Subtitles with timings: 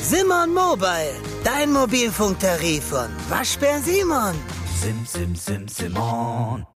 [0.00, 1.14] Simon Mobile,
[1.44, 4.34] dein Mobilfunktarif von Waschbär Simon.
[4.80, 6.66] Sim, sim, sim, Simon.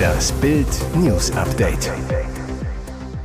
[0.00, 0.66] Das Bild
[0.96, 1.90] News Update.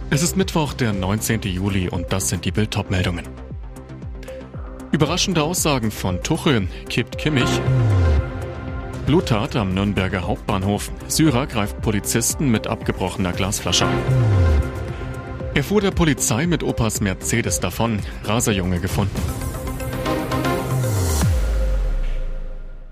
[0.10, 1.42] Es ist Mittwoch, der 19.
[1.42, 3.28] Juli und das sind die Bild meldungen
[4.92, 7.50] Überraschende Aussagen von Tuchel, kippt Kimmich.
[9.06, 10.92] Bluttat am Nürnberger Hauptbahnhof.
[11.08, 13.88] Syrer greift Polizisten mit abgebrochener Glasflasche.
[15.54, 18.00] Er fuhr der Polizei mit Opas Mercedes davon.
[18.24, 19.16] Raserjunge gefunden.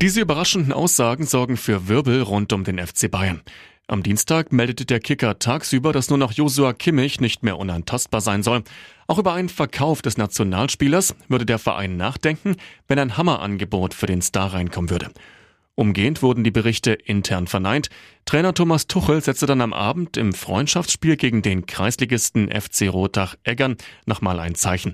[0.04, 3.42] Diese überraschenden Aussagen sorgen für Wirbel rund um den FC Bayern.
[3.88, 8.44] Am Dienstag meldete der Kicker tagsüber, dass nur noch Josua Kimmich nicht mehr unantastbar sein
[8.44, 8.64] soll.
[9.08, 12.58] Auch über einen Verkauf des Nationalspielers würde der Verein nachdenken,
[12.88, 15.10] wenn ein Hammerangebot für den Star reinkommen würde.
[15.76, 17.90] Umgehend wurden die Berichte intern verneint.
[18.26, 24.40] Trainer Thomas Tuchel setzte dann am Abend im Freundschaftsspiel gegen den Kreisligisten FC Rotach-Eggern nochmal
[24.40, 24.94] ein Zeichen.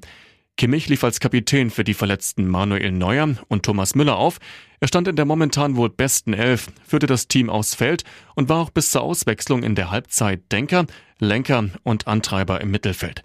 [0.56, 4.40] Kimmich lief als Kapitän für die verletzten Manuel Neuer und Thomas Müller auf.
[4.82, 8.04] Er stand in der momentan wohl besten Elf, führte das Team aufs Feld
[8.36, 10.86] und war auch bis zur Auswechslung in der Halbzeit Denker,
[11.18, 13.24] Lenker und Antreiber im Mittelfeld.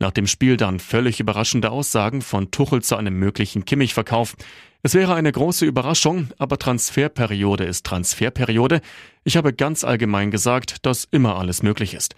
[0.00, 4.34] Nach dem Spiel dann völlig überraschende Aussagen von Tuchel zu einem möglichen Kimmich-Verkauf.
[4.84, 8.80] Es wäre eine große Überraschung, aber Transferperiode ist Transferperiode.
[9.22, 12.16] Ich habe ganz allgemein gesagt, dass immer alles möglich ist.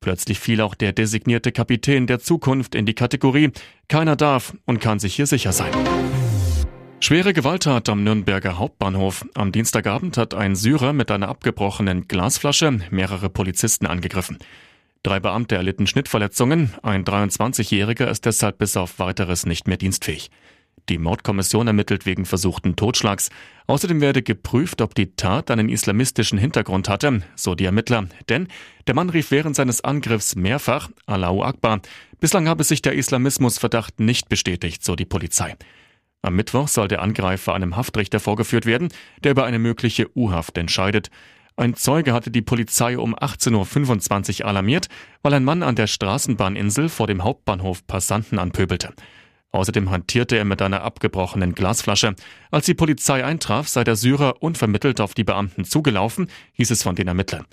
[0.00, 3.52] Plötzlich fiel auch der designierte Kapitän der Zukunft in die Kategorie
[3.86, 5.72] Keiner darf und kann sich hier sicher sein.
[6.98, 9.24] Schwere Gewalttat am Nürnberger Hauptbahnhof.
[9.34, 14.38] Am Dienstagabend hat ein Syrer mit einer abgebrochenen Glasflasche mehrere Polizisten angegriffen.
[15.04, 20.30] Drei Beamte erlitten Schnittverletzungen, ein 23-Jähriger ist deshalb bis auf weiteres nicht mehr dienstfähig.
[20.90, 23.30] Die Mordkommission ermittelt wegen versuchten Totschlags.
[23.68, 28.08] Außerdem werde geprüft, ob die Tat einen islamistischen Hintergrund hatte, so die Ermittler.
[28.28, 28.48] Denn
[28.88, 31.80] der Mann rief während seines Angriffs mehrfach Allahu Akbar.
[32.18, 35.54] Bislang habe sich der Islamismusverdacht nicht bestätigt, so die Polizei.
[36.22, 38.88] Am Mittwoch soll der Angreifer einem Haftrichter vorgeführt werden,
[39.22, 41.08] der über eine mögliche U-Haft entscheidet.
[41.56, 44.88] Ein Zeuge hatte die Polizei um 18.25 Uhr alarmiert,
[45.22, 48.92] weil ein Mann an der Straßenbahninsel vor dem Hauptbahnhof Passanten anpöbelte.
[49.52, 52.14] Außerdem hantierte er mit einer abgebrochenen Glasflasche.
[52.50, 56.94] Als die Polizei eintraf, sei der Syrer unvermittelt auf die Beamten zugelaufen, hieß es von
[56.94, 57.46] den Ermittlern.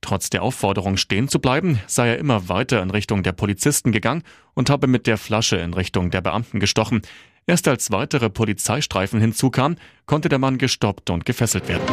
[0.00, 4.24] Trotz der Aufforderung stehen zu bleiben, sei er immer weiter in Richtung der Polizisten gegangen
[4.54, 7.02] und habe mit der Flasche in Richtung der Beamten gestochen.
[7.46, 11.86] Erst als weitere Polizeistreifen hinzukamen, konnte der Mann gestoppt und gefesselt werden.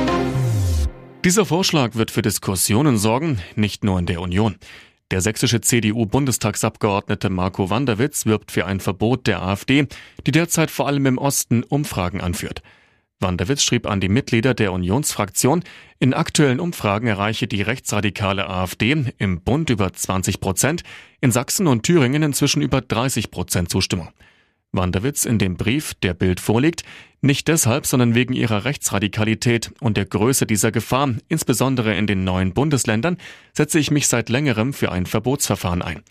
[1.25, 4.55] Dieser Vorschlag wird für Diskussionen sorgen, nicht nur in der Union.
[5.11, 9.87] Der sächsische CDU-Bundestagsabgeordnete Marco Wanderwitz wirbt für ein Verbot der AfD,
[10.27, 12.61] die derzeit vor allem im Osten Umfragen anführt.
[13.19, 15.63] Wanderwitz schrieb an die Mitglieder der Unionsfraktion,
[15.97, 20.83] in aktuellen Umfragen erreiche die rechtsradikale AfD im Bund über 20 Prozent,
[21.21, 24.09] in Sachsen und Thüringen inzwischen über 30 Prozent Zustimmung.
[24.71, 26.83] Wanderwitz in dem Brief, der Bild vorliegt,
[27.21, 32.53] nicht deshalb, sondern wegen ihrer Rechtsradikalität und der Größe dieser Gefahr, insbesondere in den neuen
[32.53, 33.17] Bundesländern,
[33.53, 36.01] setze ich mich seit längerem für ein Verbotsverfahren ein.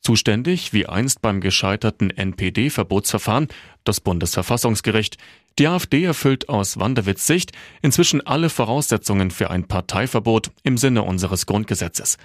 [0.00, 3.48] Zuständig, wie einst beim gescheiterten NPD-Verbotsverfahren,
[3.84, 5.18] das Bundesverfassungsgericht.
[5.58, 11.44] Die AfD erfüllt aus Wanderwitz Sicht inzwischen alle Voraussetzungen für ein Parteiverbot im Sinne unseres
[11.44, 12.16] Grundgesetzes.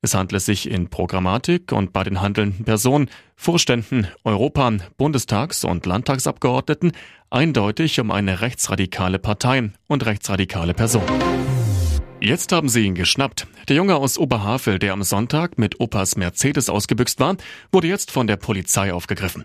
[0.00, 6.92] Es handelt sich in Programmatik und bei den handelnden Personen, Vorständen, Europa, Bundestags- und Landtagsabgeordneten
[7.30, 11.02] eindeutig um eine rechtsradikale Partei und rechtsradikale Person.
[12.20, 13.48] Jetzt haben sie ihn geschnappt.
[13.68, 17.36] Der Junge aus Oberhavel, der am Sonntag mit Opas Mercedes ausgebüxt war,
[17.72, 19.44] wurde jetzt von der Polizei aufgegriffen.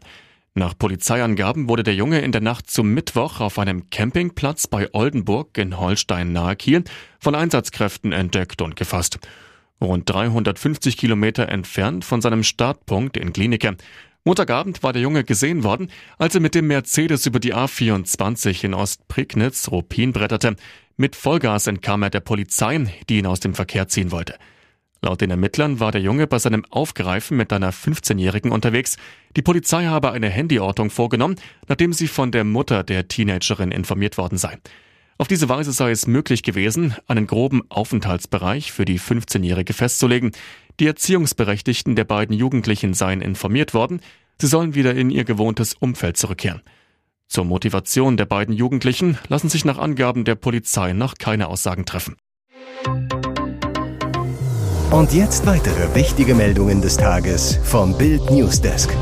[0.54, 5.58] Nach Polizeiangaben wurde der Junge in der Nacht zum Mittwoch auf einem Campingplatz bei Oldenburg
[5.58, 6.84] in Holstein nahe Kiel
[7.20, 9.18] von Einsatzkräften entdeckt und gefasst
[9.82, 13.76] rund 350 Kilometer entfernt von seinem Startpunkt in Klinike.
[14.26, 18.74] Montagabend war der Junge gesehen worden, als er mit dem Mercedes über die A24 in
[18.74, 20.56] Ostprignitz Ruppin bretterte.
[20.96, 24.36] Mit Vollgas entkam er der Polizei, die ihn aus dem Verkehr ziehen wollte.
[25.02, 28.96] Laut den Ermittlern war der Junge bei seinem Aufgreifen mit einer 15-Jährigen unterwegs.
[29.36, 31.36] Die Polizei habe eine Handyortung vorgenommen,
[31.68, 34.58] nachdem sie von der Mutter der Teenagerin informiert worden sei.
[35.24, 40.32] Auf diese Weise sei es möglich gewesen, einen groben Aufenthaltsbereich für die 15-Jährige festzulegen.
[40.82, 44.02] Die Erziehungsberechtigten der beiden Jugendlichen seien informiert worden,
[44.38, 46.62] sie sollen wieder in ihr gewohntes Umfeld zurückkehren.
[47.30, 52.18] Zur Motivation der beiden Jugendlichen lassen sich nach Angaben der Polizei noch keine Aussagen treffen.
[54.92, 58.94] Und jetzt weitere wichtige Meldungen des Tages vom Bild Newsdesk.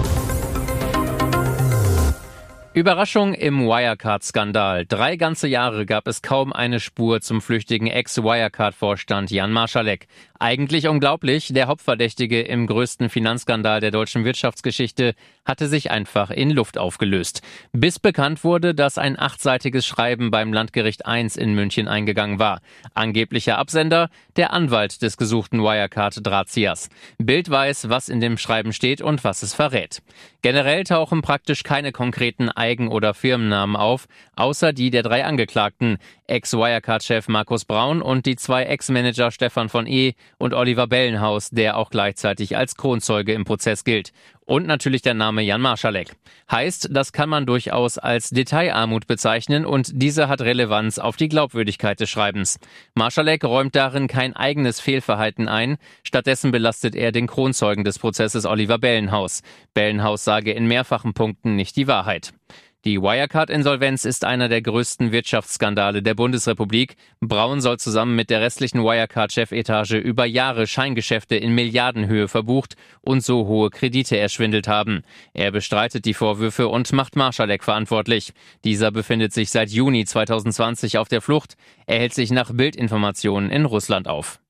[2.73, 4.85] Überraschung im Wirecard-Skandal.
[4.85, 10.07] Drei ganze Jahre gab es kaum eine Spur zum flüchtigen Ex-Wirecard-Vorstand Jan Marschalek.
[10.39, 15.15] Eigentlich unglaublich, der Hauptverdächtige im größten Finanzskandal der deutschen Wirtschaftsgeschichte
[15.45, 17.41] hatte sich einfach in Luft aufgelöst.
[17.73, 22.61] Bis bekannt wurde, dass ein achtseitiges Schreiben beim Landgericht I in München eingegangen war.
[22.95, 26.89] Angeblicher Absender, der Anwalt des gesuchten Wirecard-Drahtziehers.
[27.19, 30.01] Bild weiß, was in dem Schreiben steht und was es verrät.
[30.41, 34.05] Generell tauchen praktisch keine konkreten Eigen- oder Firmennamen auf,
[34.35, 35.97] außer die der drei Angeklagten,
[36.27, 40.13] Ex-Wirecard-Chef Markus Braun und die zwei Ex-Manager Stefan von E.
[40.37, 44.13] und Oliver Bellenhaus, der auch gleichzeitig als Kronzeuge im Prozess gilt.
[44.45, 46.15] Und natürlich der Name Jan Marschalek.
[46.49, 51.99] Heißt, das kann man durchaus als Detailarmut bezeichnen und diese hat Relevanz auf die Glaubwürdigkeit
[51.99, 52.59] des Schreibens.
[52.95, 58.79] Marschalek räumt darin kein eigenes Fehlverhalten ein, stattdessen belastet er den Kronzeugen des Prozesses Oliver
[58.79, 59.41] Bellenhaus.
[59.73, 62.33] Bellenhaus sage in mehrfachen Punkten nicht die Wahrheit.
[62.83, 66.95] Die Wirecard-Insolvenz ist einer der größten Wirtschaftsskandale der Bundesrepublik.
[67.19, 73.45] Braun soll zusammen mit der restlichen Wirecard-Chefetage über Jahre Scheingeschäfte in Milliardenhöhe verbucht und so
[73.45, 75.03] hohe Kredite erschwindelt haben.
[75.35, 78.33] Er bestreitet die Vorwürfe und macht Marschalek verantwortlich.
[78.63, 81.57] Dieser befindet sich seit Juni 2020 auf der Flucht.
[81.85, 84.40] Er hält sich nach Bildinformationen in Russland auf.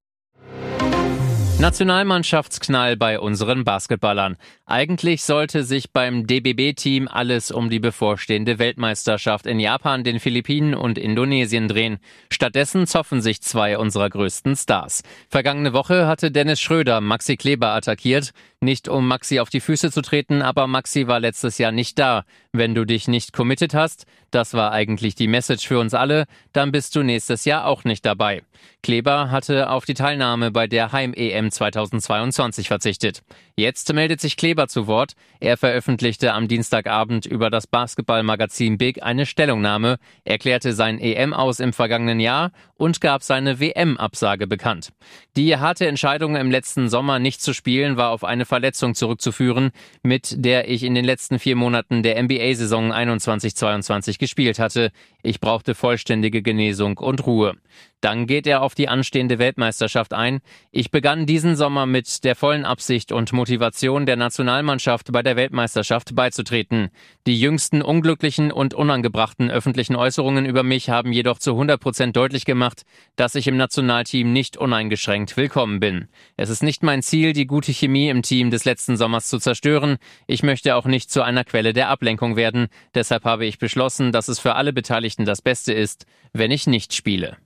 [1.59, 4.37] Nationalmannschaftsknall bei unseren Basketballern.
[4.65, 10.97] Eigentlich sollte sich beim DBB-Team alles um die bevorstehende Weltmeisterschaft in Japan, den Philippinen und
[10.97, 11.99] Indonesien drehen.
[12.31, 15.03] Stattdessen zoffen sich zwei unserer größten Stars.
[15.29, 18.31] Vergangene Woche hatte Dennis Schröder Maxi Kleber attackiert.
[18.63, 22.25] Nicht um Maxi auf die Füße zu treten, aber Maxi war letztes Jahr nicht da.
[22.51, 26.71] Wenn du dich nicht committed hast, das war eigentlich die Message für uns alle, dann
[26.71, 28.43] bist du nächstes Jahr auch nicht dabei.
[28.83, 33.23] Kleber hatte auf die Teilnahme bei der Heim-EM 2022 verzichtet.
[33.55, 35.13] Jetzt meldet sich Kleber zu Wort.
[35.39, 41.73] Er veröffentlichte am Dienstagabend über das Basketballmagazin Big eine Stellungnahme, erklärte sein EM aus im
[41.73, 44.89] vergangenen Jahr und gab seine WM-Absage bekannt.
[45.35, 49.71] Die harte Entscheidung im letzten Sommer nicht zu spielen war auf eine Verletzung zurückzuführen,
[50.03, 54.91] mit der ich in den letzten vier Monaten der NBA-Saison 21-22 gespielt hatte.
[55.23, 57.53] Ich brauchte vollständige Genesung und Ruhe.
[58.01, 60.41] Dann geht er auf die anstehende Weltmeisterschaft ein.
[60.71, 66.15] Ich begann diesen Sommer mit der vollen Absicht und Motivation der Nationalmannschaft bei der Weltmeisterschaft
[66.15, 66.89] beizutreten.
[67.27, 72.45] Die jüngsten unglücklichen und unangebrachten öffentlichen Äußerungen über mich haben jedoch zu 100 Prozent deutlich
[72.45, 72.83] gemacht,
[73.15, 76.07] dass ich im Nationalteam nicht uneingeschränkt willkommen bin.
[76.37, 79.97] Es ist nicht mein Ziel, die gute Chemie im Team des letzten Sommers zu zerstören.
[80.25, 82.67] Ich möchte auch nicht zu einer Quelle der Ablenkung werden.
[82.95, 86.95] Deshalb habe ich beschlossen, dass es für alle Beteiligten das Beste ist, wenn ich nicht
[86.95, 87.37] spiele.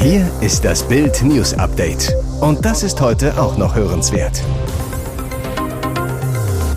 [0.00, 2.12] Hier ist das Bild News Update.
[2.40, 4.42] Und das ist heute auch noch hörenswert.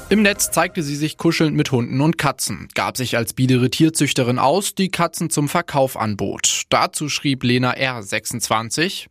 [0.09, 4.37] Im Netz zeigte sie sich kuschelnd mit Hunden und Katzen, gab sich als biedere Tierzüchterin
[4.37, 6.65] aus, die Katzen zum Verkauf anbot.
[6.69, 8.03] Dazu schrieb Lena R.
[8.03, 9.07] 26,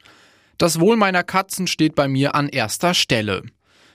[0.56, 3.42] Das Wohl meiner Katzen steht bei mir an erster Stelle.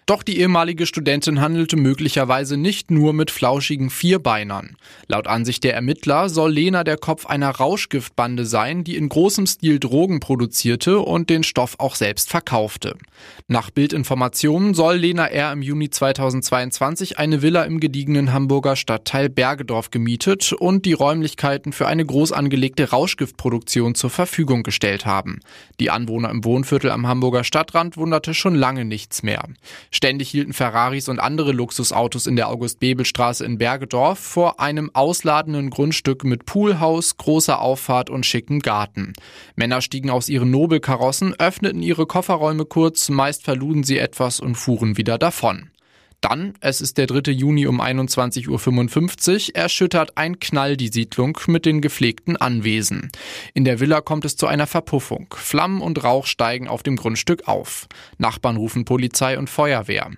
[0.10, 4.76] Doch die ehemalige Studentin handelte möglicherweise nicht nur mit flauschigen Vierbeinern.
[5.06, 9.78] Laut Ansicht der Ermittler soll Lena der Kopf einer Rauschgiftbande sein, die in großem Stil
[9.78, 12.96] Drogen produzierte und den Stoff auch selbst verkaufte.
[13.48, 15.52] Nach Bildinformationen soll Lena R.
[15.52, 21.88] im Juni 2022 eine Villa im gediegenen Hamburger Stadtteil Bergedorf gemietet und die Räumlichkeiten für
[21.88, 25.42] eine groß angelegte Rauschgiftproduktion zur Verfügung gestellt haben.
[25.80, 29.44] Die Anwohner im Wohnviertel am Hamburger Stadtrand wunderte schon lange nichts mehr.
[30.00, 36.24] Ständig hielten Ferraris und andere Luxusautos in der August-Bebel-Straße in Bergedorf vor einem ausladenden Grundstück
[36.24, 39.12] mit Poolhaus, großer Auffahrt und schicken Garten.
[39.58, 44.96] Männer stiegen aus ihren Nobelkarossen, öffneten ihre Kofferräume kurz, meist verluden sie etwas und fuhren
[44.96, 45.70] wieder davon.
[46.21, 47.31] Dann, es ist der 3.
[47.31, 53.09] Juni um 21.55 Uhr, erschüttert ein Knall die Siedlung mit den gepflegten Anwesen.
[53.54, 55.33] In der Villa kommt es zu einer Verpuffung.
[55.38, 57.88] Flammen und Rauch steigen auf dem Grundstück auf.
[58.18, 60.11] Nachbarn rufen Polizei und Feuerwehr.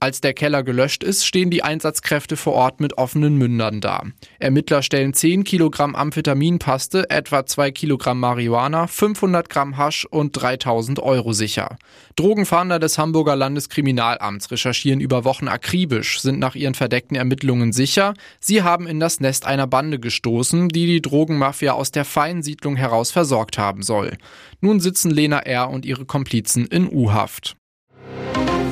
[0.00, 4.04] Als der Keller gelöscht ist, stehen die Einsatzkräfte vor Ort mit offenen Mündern da.
[4.38, 11.34] Ermittler stellen 10 Kilogramm Amphetaminpaste, etwa 2 Kilogramm Marihuana, 500 Gramm Hasch und 3000 Euro
[11.34, 11.76] sicher.
[12.16, 18.62] Drogenfahnder des Hamburger Landeskriminalamts recherchieren über Wochen akribisch, sind nach ihren verdeckten Ermittlungen sicher, sie
[18.62, 23.58] haben in das Nest einer Bande gestoßen, die die Drogenmafia aus der Feinsiedlung heraus versorgt
[23.58, 24.16] haben soll.
[24.60, 25.70] Nun sitzen Lena R.
[25.70, 27.56] und ihre Komplizen in U-Haft.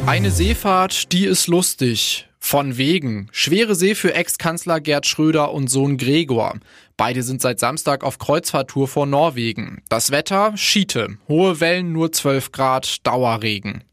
[0.07, 2.27] Eine Seefahrt, die ist lustig.
[2.43, 3.29] Von wegen.
[3.33, 6.59] Schwere See für Ex-Kanzler Gerd Schröder und Sohn Gregor.
[6.97, 9.83] Beide sind seit Samstag auf Kreuzfahrttour vor Norwegen.
[9.89, 10.57] Das Wetter?
[10.57, 11.19] Schiete.
[11.29, 13.85] Hohe Wellen, nur 12 Grad, Dauerregen.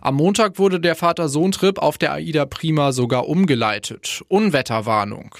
[0.00, 4.22] Am Montag wurde der Vater-Sohn-Trip auf der Aida Prima sogar umgeleitet.
[4.28, 5.34] Unwetterwarnung.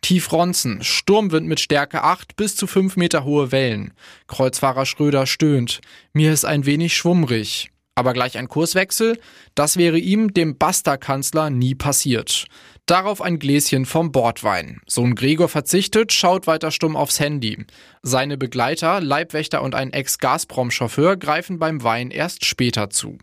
[0.00, 3.92] Tiefronzen, Sturmwind mit Stärke 8 bis zu 5 Meter hohe Wellen.
[4.26, 5.80] Kreuzfahrer Schröder stöhnt.
[6.12, 7.70] Mir ist ein wenig schwummrig.
[7.94, 9.18] Aber gleich ein Kurswechsel?
[9.54, 12.46] Das wäre ihm, dem Basta-Kanzler, nie passiert.
[12.90, 14.80] Darauf ein Gläschen vom Bordwein.
[14.84, 17.64] Sohn Gregor verzichtet, schaut weiter stumm aufs Handy.
[18.02, 23.18] Seine Begleiter, Leibwächter und ein Ex-Gazprom-Chauffeur greifen beim Wein erst später zu.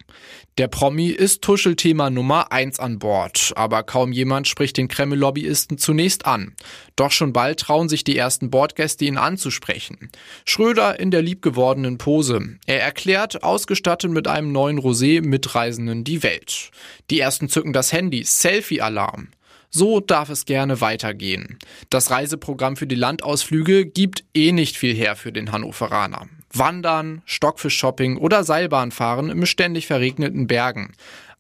[0.58, 6.26] Der Promi ist Tuschelthema Nummer eins an Bord, aber kaum jemand spricht den Kreml-Lobbyisten zunächst
[6.26, 6.56] an.
[6.96, 10.12] Doch schon bald trauen sich die ersten Bordgäste ihn anzusprechen.
[10.46, 12.58] Schröder in der liebgewordenen Pose.
[12.68, 16.72] Er erklärt, ausgestattet mit einem neuen Rosé Mitreisenden die Welt.
[17.10, 19.28] Die ersten zücken das Handy, Selfie-Alarm.
[19.70, 21.60] So darf es gerne weitergehen.
[21.90, 26.28] Das Reiseprogramm für die Landausflüge gibt eh nicht viel her für den Hannoveraner.
[26.54, 30.94] Wandern, Stockfisch-Shopping oder Seilbahnfahren im ständig verregneten Bergen.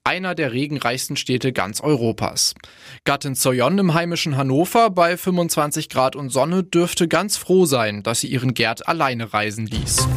[0.03, 2.55] Einer der regenreichsten Städte ganz Europas.
[3.03, 8.21] Gattin Soyon im heimischen Hannover bei 25 Grad und Sonne dürfte ganz froh sein, dass
[8.21, 10.07] sie ihren Gerd alleine reisen ließ.